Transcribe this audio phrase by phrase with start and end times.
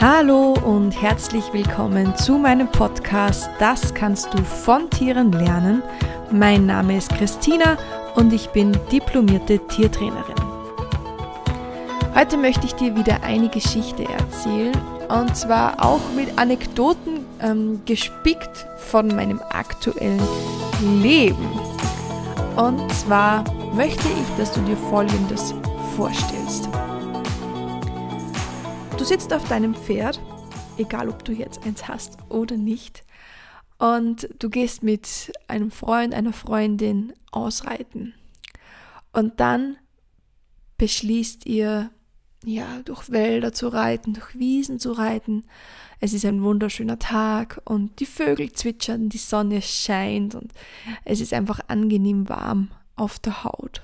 [0.00, 5.82] Hallo und herzlich willkommen zu meinem Podcast Das kannst du von Tieren lernen.
[6.30, 7.76] Mein Name ist Christina
[8.14, 10.36] und ich bin diplomierte Tiertrainerin.
[12.14, 14.76] Heute möchte ich dir wieder eine Geschichte erzählen
[15.08, 20.22] und zwar auch mit Anekdoten ähm, gespickt von meinem aktuellen
[21.02, 21.50] Leben.
[22.54, 23.42] Und zwar
[23.74, 25.54] möchte ich, dass du dir Folgendes
[25.96, 26.68] vorstellst.
[28.98, 30.20] Du sitzt auf deinem Pferd,
[30.76, 33.04] egal ob du jetzt eins hast oder nicht,
[33.78, 38.14] und du gehst mit einem Freund, einer Freundin ausreiten.
[39.12, 39.76] Und dann
[40.78, 41.90] beschließt ihr,
[42.44, 45.44] ja, durch Wälder zu reiten, durch Wiesen zu reiten.
[46.00, 50.52] Es ist ein wunderschöner Tag und die Vögel zwitschern, die Sonne scheint und
[51.04, 53.82] es ist einfach angenehm warm auf der Haut.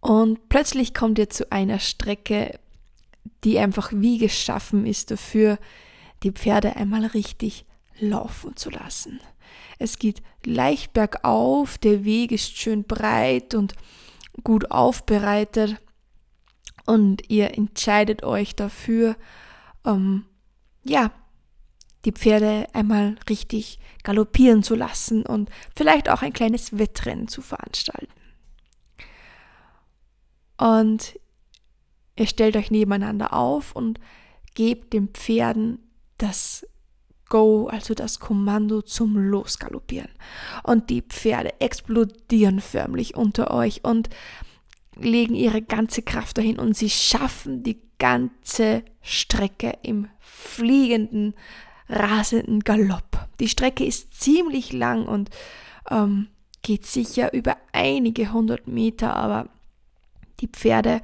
[0.00, 2.60] Und plötzlich kommt ihr zu einer Strecke,
[3.44, 5.58] die einfach wie geschaffen ist dafür,
[6.22, 7.66] die Pferde einmal richtig
[7.98, 9.20] laufen zu lassen.
[9.78, 13.74] Es geht leicht bergauf, der Weg ist schön breit und
[14.42, 15.76] gut aufbereitet
[16.86, 19.16] und ihr entscheidet euch dafür,
[19.84, 20.24] ähm,
[20.82, 21.10] ja,
[22.04, 28.12] die Pferde einmal richtig galoppieren zu lassen und vielleicht auch ein kleines Wettrennen zu veranstalten.
[30.58, 31.18] Und
[32.16, 33.98] Ihr stellt euch nebeneinander auf und
[34.54, 35.78] gebt den Pferden
[36.18, 36.66] das
[37.28, 40.10] Go, also das Kommando zum Losgaloppieren.
[40.62, 44.10] Und die Pferde explodieren förmlich unter euch und
[44.96, 51.34] legen ihre ganze Kraft dahin und sie schaffen die ganze Strecke im fliegenden,
[51.88, 53.26] rasenden Galopp.
[53.40, 55.30] Die Strecke ist ziemlich lang und
[55.90, 56.28] ähm,
[56.62, 59.48] geht sicher über einige hundert Meter, aber
[60.40, 61.00] die Pferde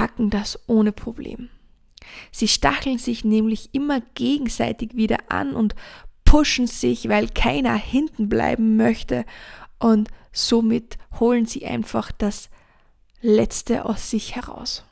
[0.00, 1.50] packen das ohne Problem.
[2.32, 5.74] Sie stacheln sich nämlich immer gegenseitig wieder an und
[6.24, 9.26] pushen sich, weil keiner hinten bleiben möchte
[9.78, 12.48] und somit holen sie einfach das
[13.20, 14.84] Letzte aus sich heraus.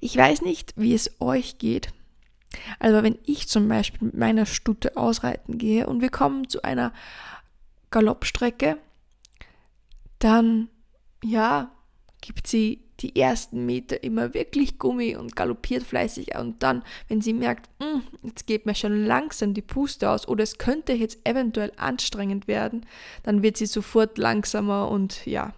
[0.00, 1.92] Ich weiß nicht, wie es euch geht,
[2.78, 6.94] aber wenn ich zum Beispiel mit meiner Stute ausreiten gehe und wir kommen zu einer
[7.90, 8.78] Galoppstrecke,
[10.18, 10.70] dann
[11.22, 11.70] ja,
[12.24, 17.34] gibt sie die ersten Meter immer wirklich Gummi und galoppiert fleißig und dann, wenn sie
[17.34, 21.70] merkt, hm, jetzt geht mir schon langsam die Puste aus oder es könnte jetzt eventuell
[21.76, 22.86] anstrengend werden,
[23.24, 25.52] dann wird sie sofort langsamer und ja,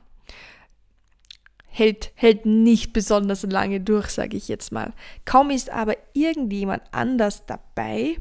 [1.68, 4.92] hält, hält nicht besonders lange durch, sage ich jetzt mal.
[5.24, 8.16] Kaum ist aber irgendjemand anders dabei,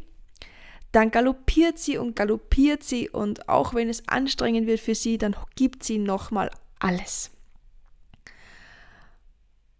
[0.91, 5.35] dann galoppiert sie und galoppiert sie und auch wenn es anstrengend wird für sie, dann
[5.56, 7.31] gibt sie nochmal alles.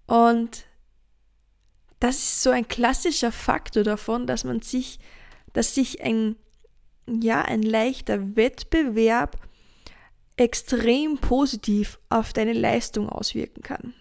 [0.08, 0.66] Und
[2.00, 5.00] das ist so ein klassischer Faktor davon, dass man sich,
[5.54, 6.36] dass sich ein,
[7.08, 9.38] ja, ein leichter Wettbewerb
[10.38, 13.94] extrem positiv auf deine Leistung auswirken kann.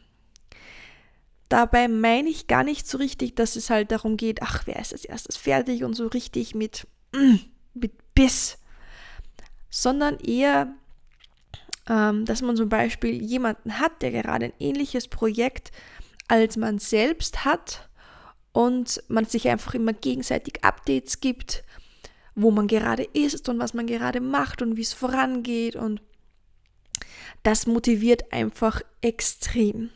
[1.49, 4.93] Dabei meine ich gar nicht so richtig, dass es halt darum geht, ach, wer ist
[4.93, 7.37] als erstes fertig und so richtig mit, mm,
[7.75, 8.59] mit Biss,
[9.71, 10.75] sondern eher
[11.87, 15.71] dass man zum Beispiel jemanden hat, der gerade ein ähnliches Projekt
[16.29, 17.89] als man selbst hat
[18.53, 21.65] und man sich einfach immer gegenseitig Updates gibt,
[22.35, 26.01] wo man gerade ist und was man gerade macht und wie es vorangeht und
[27.43, 29.91] das motiviert einfach extrem.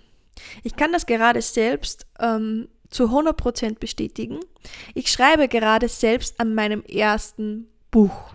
[0.63, 4.41] Ich kann das gerade selbst ähm, zu 100% bestätigen.
[4.95, 8.35] Ich schreibe gerade selbst an meinem ersten Buch.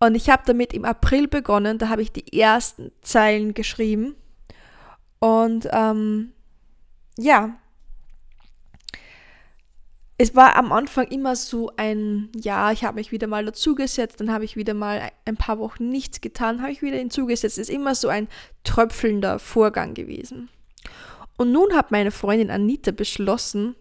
[0.00, 4.14] Und ich habe damit im April begonnen, da habe ich die ersten Zeilen geschrieben.
[5.18, 6.32] Und ähm,
[7.16, 7.58] ja,
[10.20, 14.32] es war am Anfang immer so ein, ja, ich habe mich wieder mal dazugesetzt, dann
[14.32, 17.56] habe ich wieder mal ein paar Wochen nichts getan, habe ich wieder hinzugesetzt.
[17.56, 18.26] Es ist immer so ein
[18.64, 20.48] tröpfelnder Vorgang gewesen.
[21.36, 23.76] Und nun hat meine Freundin Anita beschlossen,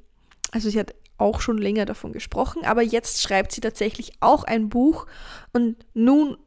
[0.51, 4.69] also sie hat auch schon länger davon gesprochen, aber jetzt schreibt sie tatsächlich auch ein
[4.69, 5.07] Buch
[5.53, 6.37] und nun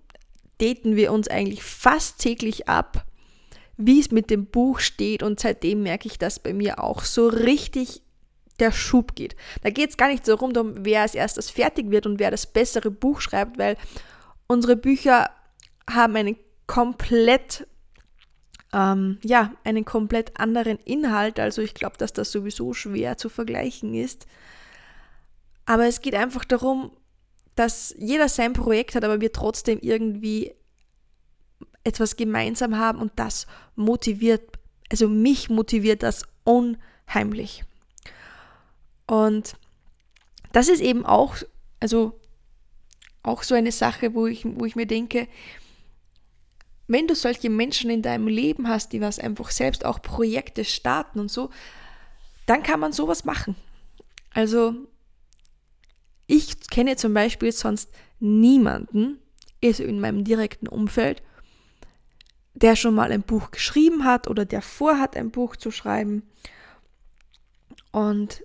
[0.59, 3.05] daten wir uns eigentlich fast täglich ab,
[3.77, 7.29] wie es mit dem Buch steht und seitdem merke ich, dass bei mir auch so
[7.29, 8.03] richtig
[8.59, 9.37] der Schub geht.
[9.63, 12.47] Da geht es gar nicht so rum, wer als erstes fertig wird und wer das
[12.47, 13.77] bessere Buch schreibt, weil
[14.47, 15.31] unsere Bücher
[15.89, 17.67] haben einen komplett
[18.73, 21.41] ähm, ja, einen komplett anderen Inhalt.
[21.41, 24.27] Also ich glaube, dass das sowieso schwer zu vergleichen ist.
[25.67, 26.91] Aber es geht einfach darum,
[27.55, 30.55] dass jeder sein Projekt hat, aber wir trotzdem irgendwie
[31.85, 33.47] etwas gemeinsam haben und das
[33.77, 34.59] motiviert,
[34.91, 37.65] also mich motiviert das unheimlich.
[39.07, 39.55] Und
[40.53, 41.37] das ist eben auch,
[41.81, 42.19] also
[43.23, 45.29] auch so eine Sache, wo ich, wo ich mir denke,
[46.87, 51.21] wenn du solche Menschen in deinem Leben hast, die was einfach selbst auch Projekte starten
[51.21, 51.51] und so,
[52.47, 53.55] dann kann man sowas machen.
[54.33, 54.75] Also
[56.31, 57.91] ich kenne zum Beispiel sonst
[58.21, 59.19] niemanden,
[59.65, 61.25] also in meinem direkten Umfeld,
[62.55, 66.23] der schon mal ein Buch geschrieben hat oder der vorhat, ein Buch zu schreiben.
[67.91, 68.45] Und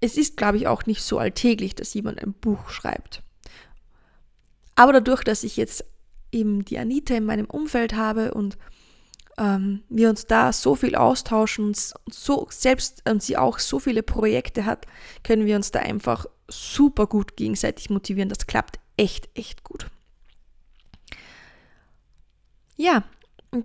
[0.00, 3.22] es ist, glaube ich, auch nicht so alltäglich, dass jemand ein Buch schreibt.
[4.74, 5.84] Aber dadurch, dass ich jetzt
[6.32, 8.58] eben die Anita in meinem Umfeld habe und
[9.38, 14.02] ähm, wir uns da so viel austauschen und so selbst und sie auch so viele
[14.02, 14.86] Projekte hat,
[15.22, 18.28] können wir uns da einfach super gut gegenseitig motivieren.
[18.28, 19.86] Das klappt echt, echt gut.
[22.76, 23.04] Ja,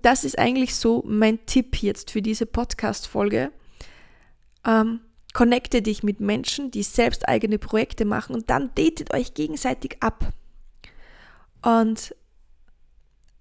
[0.02, 3.52] das ist eigentlich so mein Tipp jetzt für diese Podcast-Folge.
[4.66, 5.02] Ähm,
[5.34, 10.32] connecte dich mit Menschen, die selbst eigene Projekte machen und dann datet euch gegenseitig ab.
[11.62, 12.16] Und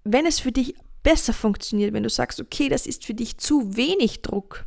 [0.02, 3.76] wenn es für dich besser funktioniert, wenn du sagst, okay, das ist für dich zu
[3.76, 4.64] wenig Druck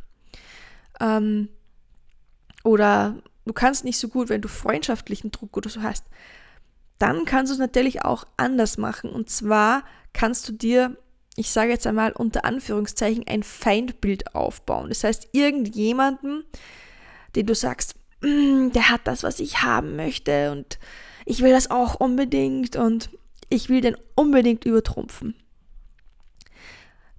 [1.00, 1.48] ähm,
[2.64, 6.04] oder du kannst nicht so gut, wenn du freundschaftlichen Druck oder so hast,
[6.98, 9.10] dann kannst du es natürlich auch anders machen.
[9.10, 10.96] Und zwar kannst du dir,
[11.36, 14.88] ich sage jetzt einmal unter Anführungszeichen, ein Feindbild aufbauen.
[14.88, 16.44] Das heißt, irgendjemanden,
[17.36, 20.78] den du sagst, mm, der hat das, was ich haben möchte und
[21.24, 23.10] ich will das auch unbedingt und
[23.48, 25.34] ich will den unbedingt übertrumpfen.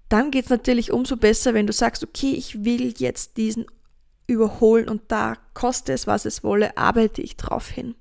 [0.10, 3.66] Dann geht es natürlich umso besser, wenn du sagst, okay, ich will jetzt diesen
[4.30, 7.96] überholen und da koste es, was es wolle, arbeite ich drauf hin.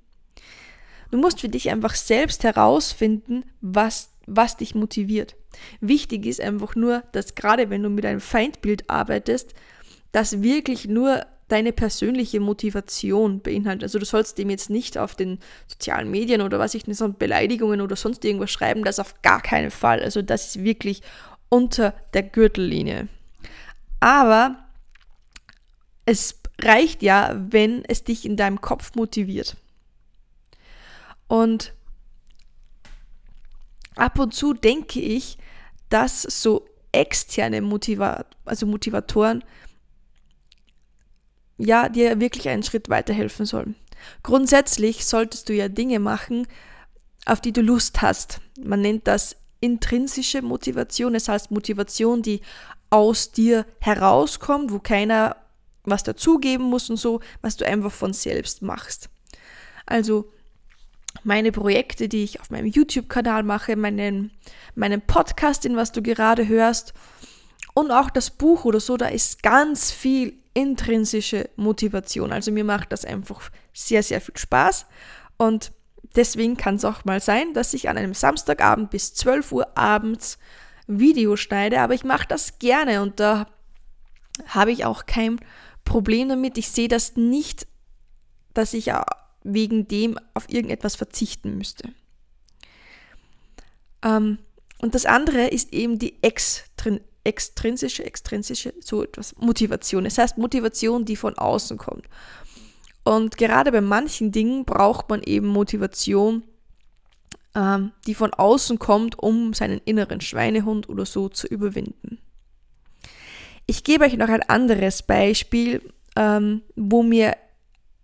[1.10, 5.36] Du musst für dich einfach selbst herausfinden, was, was dich motiviert.
[5.80, 9.54] Wichtig ist einfach nur, dass gerade wenn du mit einem Feindbild arbeitest,
[10.12, 13.84] das wirklich nur deine persönliche Motivation beinhaltet.
[13.84, 17.08] Also du sollst dem jetzt nicht auf den sozialen Medien oder was ich nicht so
[17.10, 20.02] Beleidigungen oder sonst irgendwas schreiben, das auf gar keinen Fall.
[20.02, 21.02] Also das ist wirklich
[21.48, 23.08] unter der Gürtellinie.
[24.00, 24.67] Aber
[26.08, 29.58] es reicht ja, wenn es dich in deinem Kopf motiviert.
[31.26, 31.74] Und
[33.94, 35.36] ab und zu denke ich,
[35.90, 39.44] dass so externe Motivat also Motivatoren
[41.58, 43.74] ja dir wirklich einen Schritt weiterhelfen sollen.
[44.22, 46.46] Grundsätzlich solltest du ja Dinge machen,
[47.26, 48.40] auf die du Lust hast.
[48.58, 52.40] Man nennt das intrinsische Motivation, das heißt Motivation, die
[52.88, 55.36] aus dir herauskommt, wo keiner
[55.90, 59.08] was dazugeben muss und so, was du einfach von selbst machst.
[59.86, 60.30] Also
[61.24, 64.30] meine Projekte, die ich auf meinem YouTube-Kanal mache, meinen,
[64.74, 66.94] meinen Podcast, in was du gerade hörst
[67.74, 72.32] und auch das Buch oder so, da ist ganz viel intrinsische Motivation.
[72.32, 74.86] Also mir macht das einfach sehr, sehr viel Spaß
[75.36, 75.72] und
[76.16, 80.38] deswegen kann es auch mal sein, dass ich an einem Samstagabend bis 12 Uhr abends
[80.86, 83.46] Video schneide, aber ich mache das gerne und da
[84.46, 85.38] habe ich auch kein
[85.88, 86.58] Problem damit.
[86.58, 87.66] Ich sehe das nicht,
[88.54, 88.90] dass ich
[89.42, 91.90] wegen dem auf irgendetwas verzichten müsste.
[94.02, 94.38] Ähm,
[94.80, 100.04] und das andere ist eben die extrin extrinsische, extrinsische, so etwas, Motivation.
[100.04, 102.06] Das heißt Motivation, die von außen kommt.
[103.04, 106.42] Und gerade bei manchen Dingen braucht man eben Motivation,
[107.54, 112.18] ähm, die von außen kommt, um seinen inneren Schweinehund oder so zu überwinden.
[113.70, 115.82] Ich gebe euch noch ein anderes Beispiel,
[116.16, 117.36] ähm, wo mir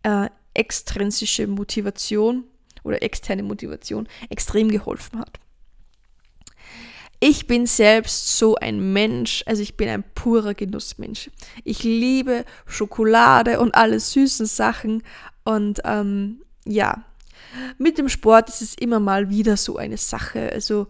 [0.03, 2.45] äh, extrinsische Motivation
[2.83, 5.41] oder externe Motivation extrem geholfen hat.
[7.19, 11.31] Ich bin selbst so ein Mensch, also ich bin ein purer Genussmensch.
[11.65, 15.03] Ich liebe Schokolade und alle süßen Sachen
[15.45, 17.07] und ähm, ja,
[17.79, 20.53] mit dem Sport ist es immer mal wieder so eine Sache.
[20.53, 20.89] Also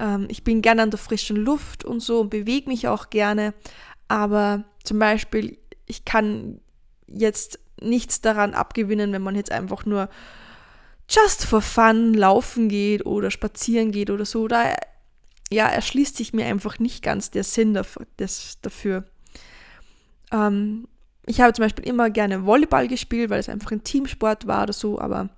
[0.00, 3.54] ähm, ich bin gerne an der frischen Luft und so und bewege mich auch gerne,
[4.10, 6.60] aber zum Beispiel ich kann
[7.06, 10.08] jetzt nichts daran abgewinnen, wenn man jetzt einfach nur
[11.08, 14.48] just for fun laufen geht oder spazieren geht oder so.
[14.48, 14.74] Da
[15.50, 19.04] ja, erschließt sich mir einfach nicht ganz der Sinn dafür.
[20.32, 20.88] Ähm,
[21.26, 24.72] ich habe zum Beispiel immer gerne Volleyball gespielt, weil es einfach ein Teamsport war oder
[24.72, 25.28] so, aber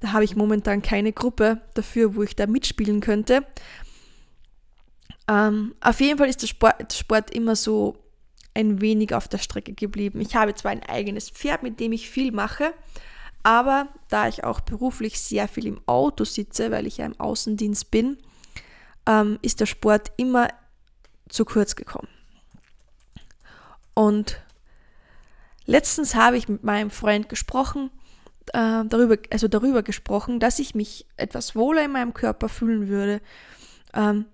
[0.00, 3.44] da habe ich momentan keine Gruppe dafür, wo ich da mitspielen könnte.
[5.28, 8.01] Ähm, auf jeden Fall ist der Sport, der Sport immer so
[8.54, 10.20] ein wenig auf der Strecke geblieben.
[10.20, 12.72] Ich habe zwar ein eigenes Pferd, mit dem ich viel mache,
[13.42, 17.90] aber da ich auch beruflich sehr viel im Auto sitze, weil ich ja im Außendienst
[17.90, 18.18] bin,
[19.06, 20.48] ähm, ist der Sport immer
[21.28, 22.08] zu kurz gekommen.
[23.94, 24.40] Und
[25.66, 27.90] letztens habe ich mit meinem Freund gesprochen,
[28.48, 33.20] äh, darüber, also darüber gesprochen, dass ich mich etwas wohler in meinem Körper fühlen würde,
[33.94, 34.26] ähm,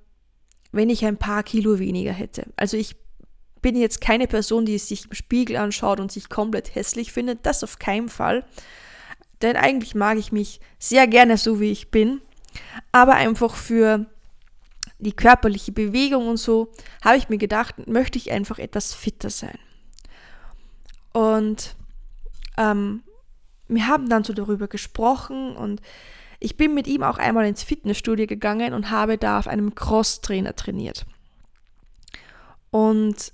[0.71, 2.47] wenn ich ein paar Kilo weniger hätte.
[2.57, 2.97] Also ich
[3.61, 7.45] bin jetzt keine Person, die sich im Spiegel anschaut und sich komplett hässlich findet.
[7.47, 8.45] Das auf keinen Fall.
[9.43, 12.21] Denn eigentlich mag ich mich sehr gerne so, wie ich bin.
[12.93, 14.07] Aber einfach für
[14.99, 16.73] die körperliche Bewegung und so
[17.05, 19.59] habe ich mir gedacht, möchte ich einfach etwas fitter sein.
[21.13, 21.77] Und
[22.57, 23.03] ähm,
[23.69, 25.81] wir haben dann so darüber gesprochen und
[26.41, 30.55] ich bin mit ihm auch einmal ins Fitnessstudio gegangen und habe da auf einem Cross-Trainer
[30.55, 31.07] trainiert.
[32.71, 33.33] Und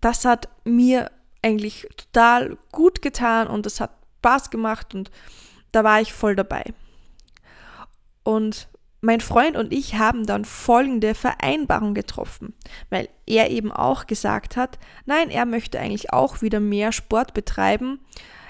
[0.00, 1.10] das hat mir
[1.42, 5.10] eigentlich total gut getan und es hat Spaß gemacht und
[5.72, 6.64] da war ich voll dabei.
[8.24, 8.68] Und
[9.00, 12.54] mein Freund und ich haben dann folgende Vereinbarung getroffen,
[12.90, 18.00] weil er eben auch gesagt hat, nein, er möchte eigentlich auch wieder mehr Sport betreiben.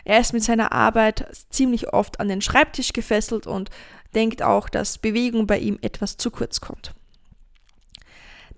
[0.04, 3.68] Er ist mit seiner Arbeit ziemlich oft an den Schreibtisch gefesselt und
[4.14, 6.94] denkt auch, dass Bewegung bei ihm etwas zu kurz kommt.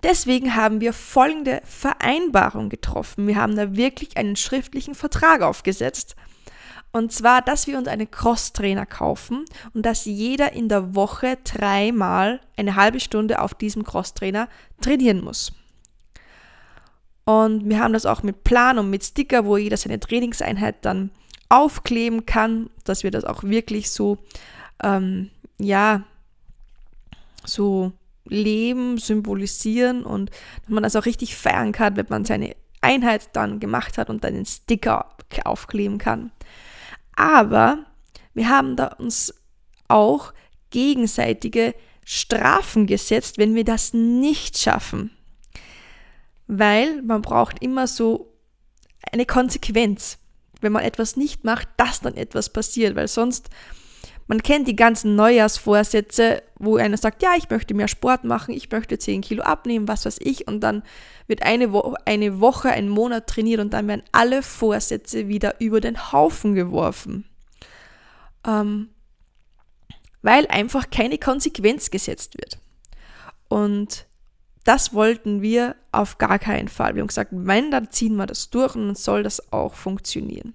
[0.03, 3.27] Deswegen haben wir folgende Vereinbarung getroffen.
[3.27, 6.15] Wir haben da wirklich einen schriftlichen Vertrag aufgesetzt.
[6.91, 12.41] Und zwar, dass wir uns einen Cross-Trainer kaufen und dass jeder in der Woche dreimal
[12.57, 14.49] eine halbe Stunde auf diesem Cross-Trainer
[14.81, 15.53] trainieren muss.
[17.23, 21.11] Und wir haben das auch mit Plan und mit Sticker, wo jeder seine Trainingseinheit dann
[21.47, 24.17] aufkleben kann, dass wir das auch wirklich so,
[24.83, 25.29] ähm,
[25.59, 26.03] ja,
[27.45, 27.93] so
[28.25, 30.29] Leben symbolisieren und
[30.61, 34.23] dass man das auch richtig feiern kann, wenn man seine Einheit dann gemacht hat und
[34.23, 36.31] dann den Sticker aufkleben kann.
[37.15, 37.85] Aber
[38.33, 39.33] wir haben da uns
[39.87, 40.33] auch
[40.69, 41.75] gegenseitige
[42.05, 45.11] Strafen gesetzt, wenn wir das nicht schaffen.
[46.47, 48.33] Weil man braucht immer so
[49.11, 50.17] eine Konsequenz,
[50.61, 53.49] wenn man etwas nicht macht, dass dann etwas passiert, weil sonst
[54.27, 58.71] man kennt die ganzen Neujahrsvorsätze, wo einer sagt, ja, ich möchte mehr Sport machen, ich
[58.71, 60.83] möchte 10 Kilo abnehmen, was weiß ich, und dann
[61.27, 65.81] wird eine, Wo eine Woche, ein Monat trainiert und dann werden alle Vorsätze wieder über
[65.81, 67.25] den Haufen geworfen.
[68.45, 68.89] Ähm,
[70.21, 72.59] weil einfach keine Konsequenz gesetzt wird.
[73.47, 74.05] Und
[74.63, 76.95] das wollten wir auf gar keinen Fall.
[76.95, 80.53] Wir haben gesagt, wenn, dann ziehen wir das durch und dann soll das auch funktionieren.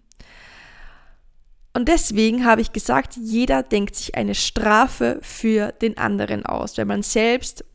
[1.77, 6.87] Und deswegen habe ich gesagt, jeder denkt sich eine Strafe für den anderen aus, weil
[6.87, 7.67] man selbst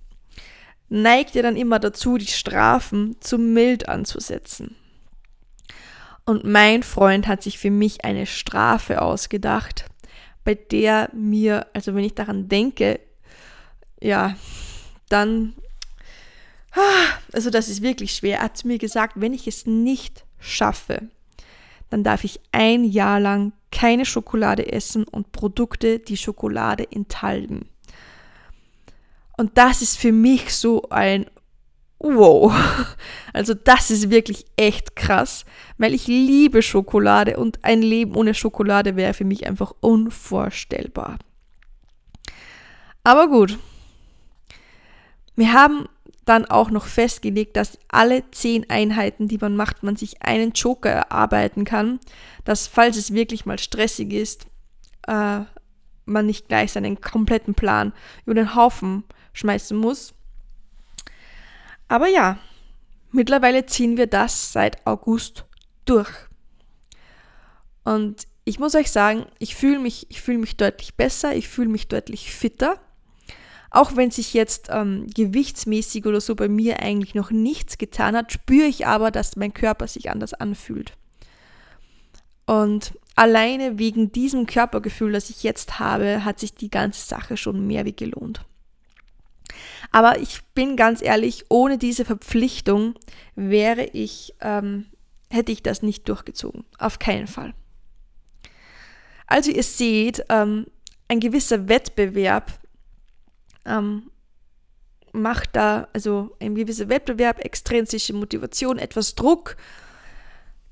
[0.89, 4.75] neigt ja dann immer dazu, die Strafen zu mild anzusetzen.
[6.25, 9.85] Und mein Freund hat sich für mich eine Strafe ausgedacht,
[10.43, 12.99] bei der mir, also wenn ich daran denke,
[14.01, 14.35] ja,
[15.09, 15.53] dann,
[17.31, 18.39] also das ist wirklich schwer.
[18.39, 21.03] Er hat mir gesagt, wenn ich es nicht schaffe,
[21.91, 27.69] dann darf ich ein Jahr lang keine Schokolade essen und Produkte, die Schokolade enthalten.
[29.37, 31.25] Und das ist für mich so ein
[32.03, 32.51] Wow.
[33.33, 35.45] Also das ist wirklich echt krass,
[35.77, 41.17] weil ich liebe Schokolade und ein Leben ohne Schokolade wäre für mich einfach unvorstellbar.
[43.05, 43.57] Aber gut.
[45.35, 45.87] Wir haben
[46.25, 50.91] dann auch noch festgelegt, dass alle zehn Einheiten, die man macht, man sich einen Joker
[50.91, 51.99] erarbeiten kann,
[52.45, 54.45] dass falls es wirklich mal stressig ist,
[55.07, 55.41] äh,
[56.05, 57.93] man nicht gleich seinen kompletten Plan
[58.25, 60.13] über den Haufen schmeißen muss.
[61.87, 62.37] Aber ja,
[63.11, 65.45] mittlerweile ziehen wir das seit August
[65.85, 66.11] durch.
[67.83, 71.69] Und ich muss euch sagen, ich fühle mich, ich fühle mich deutlich besser, ich fühle
[71.69, 72.79] mich deutlich fitter.
[73.71, 78.33] Auch wenn sich jetzt ähm, gewichtsmäßig oder so bei mir eigentlich noch nichts getan hat,
[78.33, 80.97] spüre ich aber, dass mein Körper sich anders anfühlt.
[82.45, 87.65] Und alleine wegen diesem Körpergefühl, das ich jetzt habe, hat sich die ganze Sache schon
[87.65, 88.45] mehr wie gelohnt.
[89.91, 92.95] Aber ich bin ganz ehrlich, ohne diese Verpflichtung
[93.35, 94.87] wäre ich, ähm,
[95.29, 96.65] hätte ich das nicht durchgezogen.
[96.77, 97.53] Auf keinen Fall.
[99.27, 100.67] Also ihr seht, ähm,
[101.07, 102.59] ein gewisser Wettbewerb
[103.65, 104.11] ähm,
[105.13, 109.57] macht da, also ein gewisser Wettbewerb, extrinsische Motivation, etwas Druck,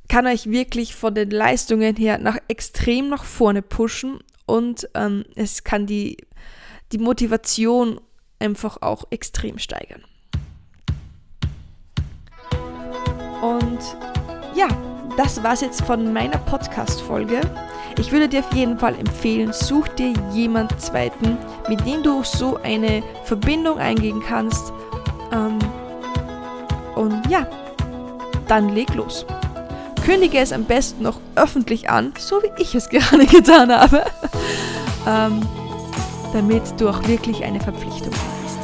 [0.07, 5.63] kann euch wirklich von den Leistungen her nach extrem nach vorne pushen und ähm, es
[5.63, 6.17] kann die,
[6.91, 8.01] die Motivation
[8.39, 10.03] einfach auch extrem steigern.
[13.41, 13.79] Und
[14.55, 14.67] ja,
[15.19, 17.41] das war's jetzt von meiner Podcast-Folge.
[17.97, 22.55] Ich würde dir auf jeden Fall empfehlen, such dir jemand zweiten, mit dem du so
[22.63, 24.71] eine Verbindung eingehen kannst.
[25.33, 25.59] Ähm,
[26.95, 27.45] und ja,
[28.47, 29.25] dann leg los.
[30.05, 34.05] kündige es am besten noch öffentlich an, so wie ich es gerade getan habe,
[35.05, 35.41] ähm,
[36.31, 38.57] damit du auch wirklich eine Verpflichtung hast.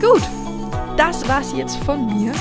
[0.00, 0.22] Gut,
[0.96, 2.32] das war es jetzt von mir.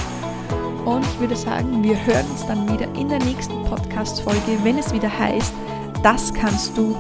[0.86, 4.94] Und ich würde sagen, wir hören uns dann wieder in der nächsten Podcast-Folge, wenn es
[4.94, 5.54] wieder heißt,
[6.02, 6.96] das kannst du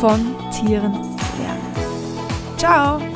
[0.00, 1.74] von Tieren lernen.
[2.56, 3.15] Ciao!